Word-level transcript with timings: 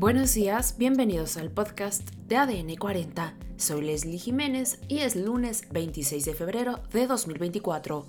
Buenos 0.00 0.32
días, 0.32 0.76
bienvenidos 0.78 1.36
al 1.36 1.50
podcast 1.50 2.08
de 2.26 2.38
ADN 2.38 2.74
40. 2.76 3.34
Soy 3.58 3.82
Leslie 3.82 4.16
Jiménez 4.16 4.80
y 4.88 5.00
es 5.00 5.14
lunes 5.14 5.68
26 5.72 6.24
de 6.24 6.32
febrero 6.32 6.80
de 6.90 7.06
2024. 7.06 8.06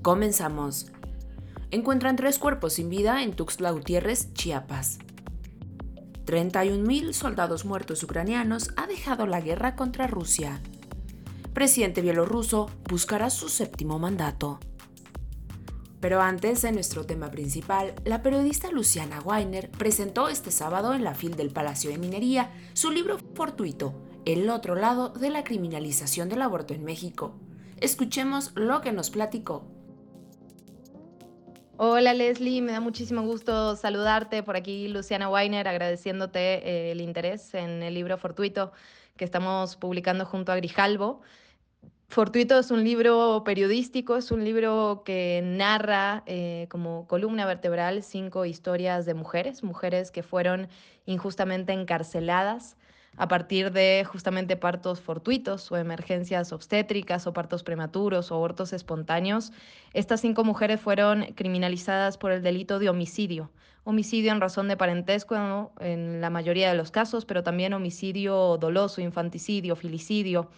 Comenzamos. 0.00 0.86
Encuentran 1.70 2.16
tres 2.16 2.38
cuerpos 2.38 2.72
sin 2.72 2.88
vida 2.88 3.22
en 3.22 3.36
Tuxtla 3.36 3.72
Gutiérrez, 3.72 4.32
Chiapas. 4.32 5.00
31.000 6.24 7.12
soldados 7.12 7.66
muertos 7.66 8.02
ucranianos 8.02 8.70
ha 8.76 8.86
dejado 8.86 9.26
la 9.26 9.42
guerra 9.42 9.76
contra 9.76 10.06
Rusia. 10.06 10.62
Presidente 11.52 12.00
bielorruso 12.00 12.70
buscará 12.88 13.28
su 13.28 13.50
séptimo 13.50 13.98
mandato. 13.98 14.60
Pero 16.04 16.20
antes 16.20 16.60
de 16.60 16.70
nuestro 16.70 17.06
tema 17.06 17.30
principal, 17.30 17.94
la 18.04 18.22
periodista 18.22 18.70
Luciana 18.70 19.22
Weiner 19.22 19.70
presentó 19.70 20.28
este 20.28 20.50
sábado 20.50 20.92
en 20.92 21.02
la 21.02 21.14
FIL 21.14 21.34
del 21.34 21.48
Palacio 21.48 21.88
de 21.88 21.96
Minería 21.96 22.50
su 22.74 22.90
libro 22.90 23.16
fortuito, 23.34 23.94
El 24.26 24.50
otro 24.50 24.74
lado 24.74 25.08
de 25.08 25.30
la 25.30 25.44
criminalización 25.44 26.28
del 26.28 26.42
aborto 26.42 26.74
en 26.74 26.84
México. 26.84 27.40
Escuchemos 27.80 28.52
lo 28.54 28.82
que 28.82 28.92
nos 28.92 29.08
platicó. 29.08 29.66
Hola 31.78 32.12
Leslie, 32.12 32.60
me 32.60 32.72
da 32.72 32.80
muchísimo 32.80 33.22
gusto 33.22 33.74
saludarte 33.74 34.42
por 34.42 34.56
aquí, 34.56 34.88
Luciana 34.88 35.30
Weiner, 35.30 35.66
agradeciéndote 35.66 36.38
eh, 36.38 36.92
el 36.92 37.00
interés 37.00 37.54
en 37.54 37.82
el 37.82 37.94
libro 37.94 38.18
fortuito 38.18 38.72
que 39.16 39.24
estamos 39.24 39.76
publicando 39.76 40.26
junto 40.26 40.52
a 40.52 40.56
Grijalvo. 40.56 41.22
Fortuito 42.14 42.60
es 42.60 42.70
un 42.70 42.84
libro 42.84 43.42
periodístico, 43.44 44.16
es 44.16 44.30
un 44.30 44.44
libro 44.44 45.02
que 45.04 45.42
narra 45.42 46.22
eh, 46.26 46.68
como 46.70 47.08
columna 47.08 47.44
vertebral 47.44 48.04
cinco 48.04 48.44
historias 48.44 49.04
de 49.04 49.14
mujeres, 49.14 49.64
mujeres 49.64 50.12
que 50.12 50.22
fueron 50.22 50.68
injustamente 51.06 51.72
encarceladas 51.72 52.76
a 53.16 53.26
partir 53.26 53.72
de 53.72 54.04
justamente 54.04 54.56
partos 54.56 55.00
fortuitos 55.00 55.72
o 55.72 55.76
emergencias 55.76 56.52
obstétricas 56.52 57.26
o 57.26 57.32
partos 57.32 57.64
prematuros 57.64 58.30
o 58.30 58.36
abortos 58.36 58.72
espontáneos. 58.72 59.52
Estas 59.92 60.20
cinco 60.20 60.44
mujeres 60.44 60.80
fueron 60.80 61.32
criminalizadas 61.34 62.16
por 62.16 62.30
el 62.30 62.44
delito 62.44 62.78
de 62.78 62.90
homicidio. 62.90 63.50
Homicidio 63.82 64.30
en 64.30 64.40
razón 64.40 64.68
de 64.68 64.76
parentesco 64.76 65.72
en 65.80 66.20
la 66.20 66.30
mayoría 66.30 66.70
de 66.70 66.76
los 66.76 66.92
casos, 66.92 67.24
pero 67.24 67.42
también 67.42 67.74
homicidio 67.74 68.56
doloso, 68.56 69.00
infanticidio, 69.00 69.74
filicidio. 69.74 70.48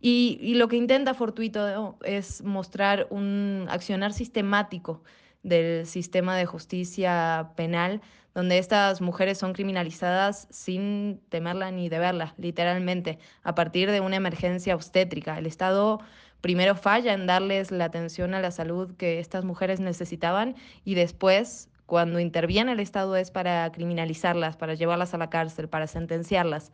Y, 0.00 0.54
lo 0.54 0.68
que 0.68 0.76
intenta 0.76 1.14
Fortuito 1.14 1.98
es 2.04 2.42
mostrar 2.42 3.06
un 3.10 3.66
accionar 3.68 4.12
sistemático 4.12 5.02
del 5.42 5.86
sistema 5.86 6.36
de 6.36 6.46
justicia 6.46 7.52
penal, 7.54 8.00
donde 8.34 8.58
estas 8.58 9.00
mujeres 9.00 9.38
son 9.38 9.52
criminalizadas 9.52 10.46
sin 10.50 11.20
temerla 11.28 11.70
ni 11.70 11.88
deberla, 11.88 12.34
literalmente, 12.38 13.18
a 13.42 13.54
partir 13.54 13.90
de 13.90 14.00
una 14.00 14.16
emergencia 14.16 14.74
obstétrica. 14.74 15.36
El 15.38 15.46
Estado 15.46 16.00
primero 16.40 16.74
falla 16.74 17.12
en 17.12 17.26
darles 17.26 17.70
la 17.70 17.86
atención 17.86 18.34
a 18.34 18.40
la 18.40 18.50
salud 18.50 18.94
que 18.96 19.18
estas 19.18 19.44
mujeres 19.44 19.80
necesitaban 19.80 20.54
y 20.84 20.94
después 20.94 21.68
cuando 21.86 22.20
interviene 22.20 22.72
el 22.72 22.80
Estado 22.80 23.16
es 23.16 23.30
para 23.30 23.70
criminalizarlas, 23.72 24.56
para 24.56 24.74
llevarlas 24.74 25.12
a 25.12 25.18
la 25.18 25.28
cárcel, 25.28 25.68
para 25.68 25.88
sentenciarlas. 25.88 26.72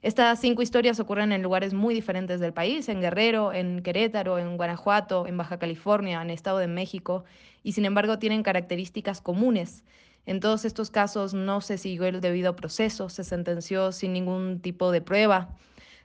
Estas 0.00 0.40
cinco 0.40 0.62
historias 0.62 1.00
ocurren 1.00 1.32
en 1.32 1.42
lugares 1.42 1.74
muy 1.74 1.92
diferentes 1.92 2.38
del 2.38 2.52
país, 2.52 2.88
en 2.88 3.00
Guerrero, 3.00 3.52
en 3.52 3.82
Querétaro, 3.82 4.38
en 4.38 4.56
Guanajuato, 4.56 5.26
en 5.26 5.36
Baja 5.36 5.58
California, 5.58 6.22
en 6.22 6.30
Estado 6.30 6.58
de 6.58 6.68
México, 6.68 7.24
y 7.64 7.72
sin 7.72 7.84
embargo 7.84 8.20
tienen 8.20 8.44
características 8.44 9.20
comunes. 9.20 9.82
En 10.24 10.38
todos 10.38 10.64
estos 10.64 10.90
casos 10.90 11.34
no 11.34 11.60
se 11.60 11.78
siguió 11.78 12.06
el 12.06 12.20
debido 12.20 12.54
proceso, 12.54 13.08
se 13.08 13.24
sentenció 13.24 13.90
sin 13.90 14.12
ningún 14.12 14.60
tipo 14.60 14.92
de 14.92 15.00
prueba. 15.00 15.56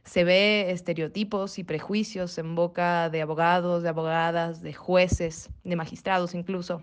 Se 0.05 0.23
ve 0.23 0.71
estereotipos 0.71 1.59
y 1.59 1.64
prejuicios 1.64 2.37
en 2.39 2.55
boca 2.55 3.11
de 3.11 3.21
abogados, 3.21 3.83
de 3.83 3.89
abogadas, 3.89 4.61
de 4.61 4.73
jueces, 4.73 5.49
de 5.64 5.75
magistrados 5.75 6.33
incluso. 6.33 6.81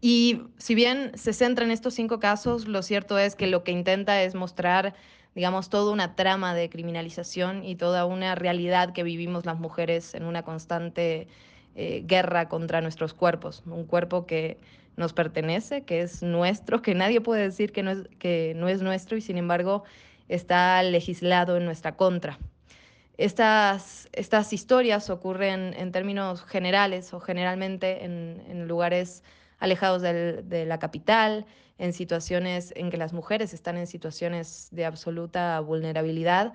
Y 0.00 0.42
si 0.58 0.74
bien 0.74 1.12
se 1.14 1.32
centra 1.32 1.64
en 1.64 1.70
estos 1.70 1.94
cinco 1.94 2.20
casos, 2.20 2.68
lo 2.68 2.82
cierto 2.82 3.18
es 3.18 3.36
que 3.36 3.46
lo 3.46 3.64
que 3.64 3.72
intenta 3.72 4.22
es 4.22 4.34
mostrar 4.34 4.94
digamos, 5.34 5.70
toda 5.70 5.92
una 5.92 6.14
trama 6.14 6.54
de 6.54 6.68
criminalización 6.68 7.64
y 7.64 7.76
toda 7.76 8.04
una 8.04 8.34
realidad 8.34 8.92
que 8.92 9.02
vivimos 9.02 9.46
las 9.46 9.58
mujeres 9.58 10.14
en 10.14 10.24
una 10.24 10.42
constante 10.42 11.26
eh, 11.74 12.02
guerra 12.04 12.48
contra 12.48 12.80
nuestros 12.80 13.14
cuerpos, 13.14 13.62
un 13.66 13.86
cuerpo 13.86 14.26
que 14.26 14.58
nos 14.96 15.14
pertenece, 15.14 15.84
que 15.84 16.02
es 16.02 16.22
nuestro, 16.22 16.82
que 16.82 16.94
nadie 16.94 17.22
puede 17.22 17.42
decir 17.44 17.72
que 17.72 17.82
no 17.82 17.92
es, 17.92 18.08
que 18.18 18.52
no 18.56 18.68
es 18.68 18.82
nuestro 18.82 19.16
y 19.16 19.22
sin 19.22 19.38
embargo 19.38 19.84
está 20.28 20.82
legislado 20.82 21.56
en 21.56 21.64
nuestra 21.64 21.96
contra. 21.96 22.38
Estas, 23.16 24.08
estas 24.12 24.52
historias 24.52 25.08
ocurren 25.08 25.74
en 25.74 25.92
términos 25.92 26.44
generales 26.44 27.14
o 27.14 27.20
generalmente 27.20 28.04
en, 28.04 28.42
en 28.48 28.68
lugares 28.68 29.22
alejados 29.62 30.02
de 30.02 30.64
la 30.66 30.78
capital, 30.80 31.46
en 31.78 31.92
situaciones 31.92 32.72
en 32.76 32.90
que 32.90 32.96
las 32.96 33.12
mujeres 33.12 33.54
están 33.54 33.76
en 33.76 33.86
situaciones 33.86 34.68
de 34.72 34.84
absoluta 34.84 35.60
vulnerabilidad. 35.60 36.52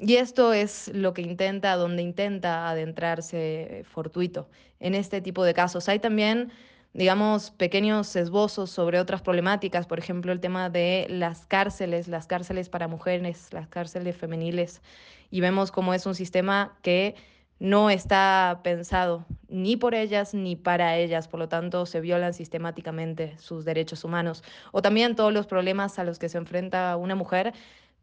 Y 0.00 0.16
esto 0.16 0.52
es 0.52 0.88
lo 0.92 1.14
que 1.14 1.22
intenta, 1.22 1.76
donde 1.76 2.02
intenta 2.02 2.68
adentrarse 2.68 3.84
Fortuito 3.88 4.48
en 4.80 4.96
este 4.96 5.20
tipo 5.20 5.44
de 5.44 5.54
casos. 5.54 5.88
Hay 5.88 6.00
también, 6.00 6.50
digamos, 6.92 7.52
pequeños 7.52 8.16
esbozos 8.16 8.70
sobre 8.70 8.98
otras 8.98 9.22
problemáticas, 9.22 9.86
por 9.86 10.00
ejemplo, 10.00 10.32
el 10.32 10.40
tema 10.40 10.70
de 10.70 11.06
las 11.08 11.46
cárceles, 11.46 12.08
las 12.08 12.26
cárceles 12.26 12.68
para 12.68 12.88
mujeres, 12.88 13.52
las 13.52 13.68
cárceles 13.68 14.16
femeniles, 14.16 14.82
y 15.30 15.40
vemos 15.40 15.70
cómo 15.70 15.94
es 15.94 16.04
un 16.04 16.16
sistema 16.16 16.76
que 16.82 17.14
no 17.58 17.90
está 17.90 18.60
pensado 18.62 19.26
ni 19.48 19.76
por 19.76 19.94
ellas 19.94 20.34
ni 20.34 20.56
para 20.56 20.96
ellas, 20.96 21.28
por 21.28 21.40
lo 21.40 21.48
tanto 21.48 21.86
se 21.86 22.00
violan 22.00 22.34
sistemáticamente 22.34 23.38
sus 23.38 23.64
derechos 23.64 24.04
humanos. 24.04 24.42
O 24.72 24.82
también 24.82 25.16
todos 25.16 25.32
los 25.32 25.46
problemas 25.46 25.98
a 25.98 26.04
los 26.04 26.18
que 26.18 26.28
se 26.28 26.38
enfrenta 26.38 26.96
una 26.96 27.14
mujer 27.14 27.52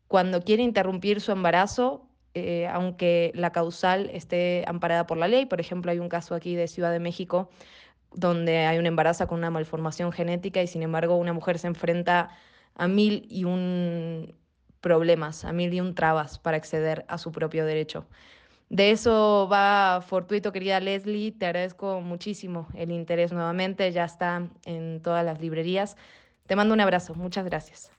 cuando 0.08 0.42
quiere 0.42 0.64
interrumpir 0.64 1.22
su 1.22 1.32
embarazo, 1.32 2.08
eh, 2.34 2.68
aunque 2.68 3.32
la 3.36 3.52
causal 3.52 4.10
esté 4.14 4.64
amparada 4.68 5.06
por 5.08 5.18
la 5.18 5.28
ley. 5.28 5.46
Por 5.46 5.60
ejemplo, 5.60 5.92
hay 5.92 6.00
un 6.00 6.10
caso 6.10 6.36
aquí 6.36 6.56
de 6.56 6.68
Ciudad 6.68 6.92
de 6.92 7.00
México 7.00 7.50
donde 8.14 8.66
hay 8.66 8.78
un 8.78 8.86
embarazo 8.86 9.28
con 9.28 9.40
una 9.40 9.50
malformación 9.50 10.12
genética 10.12 10.62
y 10.62 10.68
sin 10.68 10.84
embargo 10.84 11.16
una 11.16 11.34
mujer 11.34 11.60
se 11.60 11.68
enfrenta 11.68 12.30
a 12.76 12.88
mil 12.88 13.26
y 13.30 13.46
un 13.46 14.36
problemas, 14.82 15.46
a 15.46 15.54
mil 15.54 15.74
y 15.74 15.80
un 15.80 15.96
trabas 15.96 16.40
para 16.40 16.58
acceder 16.58 17.06
a 17.08 17.18
su 17.18 17.32
propio 17.32 17.66
derecho. 17.66 18.06
De 18.72 18.92
eso 18.92 19.50
va 19.52 20.02
fortuito, 20.02 20.54
querida 20.54 20.80
Leslie. 20.80 21.34
Te 21.34 21.46
agradezco 21.46 22.00
muchísimo 22.00 22.70
el 22.74 22.92
interés 22.92 23.34
nuevamente. 23.34 23.92
Ya 23.92 24.06
está 24.06 24.48
en 24.64 25.02
todas 25.02 25.26
las 25.26 25.42
librerías. 25.42 25.98
Te 26.48 26.56
mando 26.56 26.74
un 26.74 26.80
abrazo. 26.80 27.14
Muchas 27.14 27.44
gracias. 27.44 27.92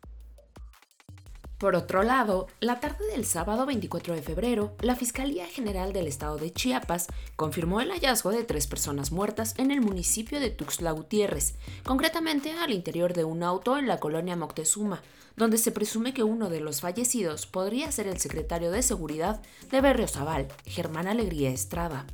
Por 1.63 1.77
otro 1.77 2.03
lado, 2.03 2.49
la 2.59 2.81
tarde 2.81 3.07
del 3.13 3.25
sábado 3.25 3.67
24 3.67 4.17
de 4.17 4.23
febrero, 4.23 4.75
la 4.81 4.97
Fiscalía 4.97 5.47
General 5.47 5.93
del 5.93 6.09
Estado 6.09 6.37
de 6.37 6.53
Chiapas 6.53 7.07
confirmó 7.37 7.81
el 7.81 7.93
hallazgo 7.93 8.33
de 8.33 8.43
tres 8.43 8.67
personas 8.67 9.13
muertas 9.13 9.55
en 9.59 9.71
el 9.71 9.81
municipio 9.81 10.41
de 10.41 10.51
Tuxtla 10.51 10.91
Gutiérrez, 10.91 11.55
concretamente 11.85 12.51
al 12.51 12.73
interior 12.73 13.13
de 13.15 13.23
un 13.23 13.45
auto 13.45 13.79
en 13.79 13.87
la 13.87 14.01
colonia 14.01 14.35
Moctezuma, 14.35 15.03
donde 15.37 15.57
se 15.57 15.71
presume 15.71 16.13
que 16.13 16.25
uno 16.25 16.51
de 16.51 16.59
los 16.59 16.81
fallecidos 16.81 17.47
podría 17.47 17.93
ser 17.93 18.09
el 18.09 18.19
secretario 18.19 18.73
de 18.73 18.83
Seguridad 18.83 19.41
de 19.71 19.81
Berriozabal, 19.81 20.49
Germán 20.67 21.07
Alegría 21.07 21.51
Estrada. 21.51 22.07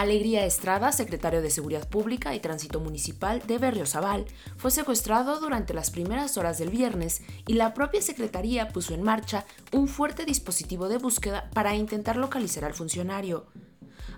Alegría 0.00 0.46
Estrada, 0.46 0.92
secretario 0.92 1.42
de 1.42 1.50
Seguridad 1.50 1.88
Pública 1.88 2.32
y 2.32 2.38
Tránsito 2.38 2.78
Municipal 2.78 3.42
de 3.48 3.58
Berriozabal, 3.58 4.26
fue 4.56 4.70
secuestrado 4.70 5.40
durante 5.40 5.74
las 5.74 5.90
primeras 5.90 6.36
horas 6.36 6.56
del 6.56 6.70
viernes 6.70 7.20
y 7.48 7.54
la 7.54 7.74
propia 7.74 8.00
Secretaría 8.00 8.68
puso 8.68 8.94
en 8.94 9.02
marcha 9.02 9.44
un 9.72 9.88
fuerte 9.88 10.24
dispositivo 10.24 10.88
de 10.88 10.98
búsqueda 10.98 11.50
para 11.52 11.74
intentar 11.74 12.14
localizar 12.16 12.64
al 12.64 12.74
funcionario. 12.74 13.46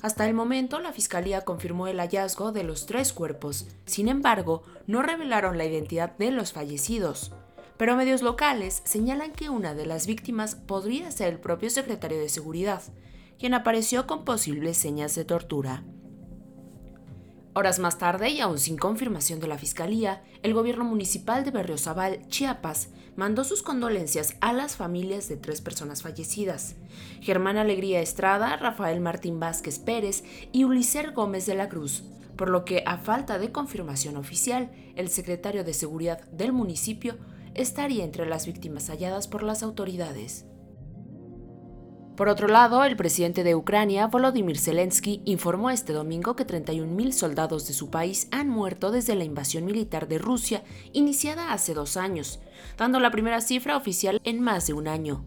Hasta 0.03 0.29
el 0.29 0.35
momento, 0.35 0.81
la 0.81 0.93
Fiscalía 0.93 1.47
confirmó 1.47 1.87
el 1.87 1.99
hallazgo 1.99 2.53
de 2.53 2.63
los 2.63 2.85
tres 2.85 3.15
cuerpos, 3.15 3.67
sin 3.87 4.09
embargo, 4.09 4.65
no 4.87 5.01
revelaron 5.01 5.57
la 5.57 5.65
identidad 5.65 6.15
de 6.19 6.31
los 6.31 6.53
fallecidos. 6.53 7.33
Pero 7.79 7.97
medios 7.97 8.21
locales 8.21 8.83
señalan 8.85 9.33
que 9.33 9.49
una 9.49 9.73
de 9.73 9.87
las 9.87 10.07
víctimas 10.07 10.57
podría 10.57 11.11
ser 11.11 11.29
el 11.29 11.41
propio 11.41 11.71
secretario 11.71 12.19
de 12.19 12.29
Seguridad, 12.29 12.83
quien 13.41 13.55
apareció 13.55 14.07
con 14.07 14.27
posibles 14.27 14.77
señas 14.77 15.15
de 15.15 15.25
tortura. 15.25 15.83
Horas 17.55 17.79
más 17.79 17.97
tarde, 17.97 18.29
y 18.29 18.41
aún 18.41 18.59
sin 18.59 18.77
confirmación 18.77 19.41
de 19.41 19.49
la 19.49 19.57
Fiscalía, 19.57 20.23
el 20.43 20.53
gobierno 20.53 20.85
municipal 20.85 21.43
de 21.43 21.51
Berriozabal, 21.51 22.29
Chiapas, 22.29 22.91
mandó 23.17 23.43
sus 23.43 23.63
condolencias 23.63 24.37
a 24.43 24.53
las 24.53 24.77
familias 24.77 25.27
de 25.29 25.39
tres 25.39 25.63
personas 25.63 26.03
fallecidas, 26.03 26.77
Germán 27.23 27.57
Alegría 27.57 28.03
Estrada, 28.03 28.57
Rafael 28.59 29.01
Martín 29.01 29.41
Vázquez 29.41 29.79
Pérez 29.79 30.23
y 30.53 30.65
Uliser 30.65 31.13
Gómez 31.13 31.47
de 31.47 31.55
la 31.55 31.71
Cruz, 31.71 32.05
por 32.37 32.51
lo 32.51 32.67
que, 32.67 32.85
a 32.87 32.99
falta 32.99 33.39
de 33.39 33.53
confirmación 33.53 34.19
oficial, 34.19 34.71
el 34.97 35.09
secretario 35.09 35.65
de 35.65 35.73
Seguridad 35.73 36.21
del 36.31 36.53
municipio 36.53 37.17
estaría 37.55 38.05
entre 38.05 38.27
las 38.27 38.47
víctimas 38.47 38.89
halladas 38.91 39.29
por 39.29 39.43
las 39.43 39.63
autoridades. 39.63 40.45
Por 42.21 42.29
otro 42.29 42.49
lado, 42.49 42.85
el 42.85 42.97
presidente 42.97 43.45
de 43.45 43.55
Ucrania, 43.55 44.07
Volodymyr 44.07 44.59
Zelensky, 44.59 45.23
informó 45.25 45.71
este 45.71 45.95
domingo 45.95 46.37
que 46.37 46.47
31.000 46.47 47.13
soldados 47.13 47.67
de 47.67 47.73
su 47.73 47.89
país 47.89 48.29
han 48.31 48.47
muerto 48.47 48.91
desde 48.91 49.15
la 49.15 49.25
invasión 49.25 49.65
militar 49.65 50.07
de 50.07 50.19
Rusia 50.19 50.63
iniciada 50.93 51.55
hace 51.55 51.73
dos 51.73 51.97
años, 51.97 52.39
dando 52.77 53.01
la 53.01 53.11
primera 53.11 53.41
cifra 53.41 53.75
oficial 53.75 54.21
en 54.25 54.43
más 54.43 54.67
de 54.67 54.75
un 54.75 54.87
año. 54.87 55.25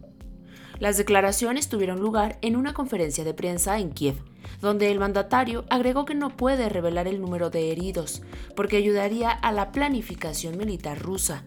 Las 0.78 0.96
declaraciones 0.96 1.68
tuvieron 1.68 1.98
lugar 1.98 2.38
en 2.42 2.54
una 2.54 2.74
conferencia 2.74 3.24
de 3.24 3.34
prensa 3.34 3.80
en 3.80 3.90
Kiev, 3.90 4.22
donde 4.60 4.92
el 4.92 5.00
mandatario 5.00 5.64
agregó 5.70 6.04
que 6.04 6.14
no 6.14 6.36
puede 6.36 6.68
revelar 6.68 7.08
el 7.08 7.20
número 7.20 7.50
de 7.50 7.72
heridos, 7.72 8.22
porque 8.54 8.76
ayudaría 8.76 9.32
a 9.32 9.50
la 9.50 9.72
planificación 9.72 10.56
militar 10.56 11.00
rusa, 11.00 11.42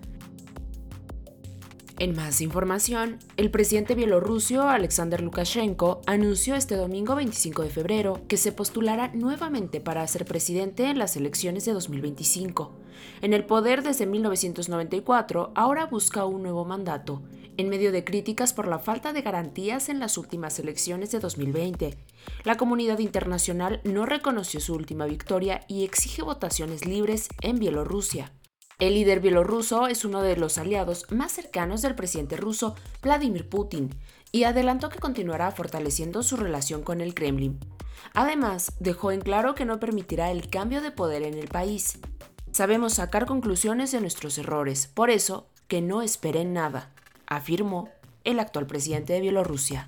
en 2.00 2.16
más 2.16 2.42
información, 2.42 3.18
el 3.38 3.50
presidente 3.50 3.96
bielorruso 3.96 4.70
Alexander 4.70 5.22
Lukashenko 5.22 6.02
anunció 6.06 6.56
este 6.56 6.76
domingo 6.76 7.16
25 7.16 7.64
de 7.64 7.70
febrero 7.70 8.22
que 8.28 8.38
se 8.38 8.52
postulará 8.52 9.08
nuevamente 9.16 9.82
para 9.82 10.06
ser 10.06 10.26
presidente 10.26 10.86
en 10.86 11.00
las 11.00 11.16
elecciones 11.18 11.66
de 11.66 11.74
2025. 11.74 12.72
En 13.22 13.34
el 13.34 13.46
poder 13.46 13.82
desde 13.82 14.06
1994, 14.06 15.52
ahora 15.56 15.88
busca 15.88 16.26
un 16.26 16.44
nuevo 16.44 16.66
mandato, 16.66 17.24
en 17.58 17.70
medio 17.70 17.92
de 17.92 18.04
críticas 18.04 18.54
por 18.54 18.68
la 18.68 18.78
falta 18.78 19.12
de 19.12 19.24
garantías 19.24 19.90
en 19.90 20.00
las 20.00 20.20
últimas 20.20 20.60
elecciones 20.60 21.12
de 21.12 21.20
2020. 21.20 21.98
La 22.44 22.58
comunidad 22.58 23.00
internacional 23.00 23.82
no 23.84 24.06
reconoció 24.06 24.60
su 24.60 24.76
última 24.76 25.08
victoria 25.08 25.62
y 25.68 25.84
exige 25.84 26.22
votaciones 26.22 26.86
libres 26.86 27.28
en 27.42 27.58
Bielorrusia. 27.58 28.32
El 28.80 28.94
líder 28.94 29.22
bielorruso 29.22 29.88
es 29.88 30.06
uno 30.06 30.22
de 30.22 30.38
los 30.38 30.60
aliados 30.60 31.08
más 31.10 31.32
cercanos 31.32 31.82
del 31.82 31.96
presidente 31.96 32.38
ruso 32.38 32.76
Vladimir 33.02 33.50
Putin 33.50 33.90
y 34.32 34.44
adelantó 34.44 34.90
que 34.90 35.00
continuará 35.00 35.50
fortaleciendo 35.50 36.22
su 36.22 36.38
relación 36.38 36.84
con 36.84 37.02
el 37.02 37.16
Kremlin. 37.16 37.60
Además, 38.14 38.74
dejó 38.80 39.12
en 39.12 39.22
claro 39.22 39.56
que 39.56 39.66
no 39.66 39.80
permitirá 39.80 40.30
el 40.30 40.48
cambio 40.52 40.82
de 40.82 40.92
poder 40.92 41.24
en 41.24 41.34
el 41.34 41.48
país. 41.48 41.98
Sabemos 42.52 42.94
sacar 42.94 43.26
conclusiones 43.26 43.92
de 43.92 44.00
nuestros 44.00 44.38
errores, 44.38 44.86
por 44.86 45.10
eso 45.10 45.48
que 45.68 45.82
no 45.82 46.04
esperen 46.04 46.54
nada, 46.54 46.92
afirmó 47.26 47.90
el 48.26 48.40
actual 48.40 48.68
presidente 48.68 49.14
de 49.14 49.22
Bielorrusia. 49.22 49.88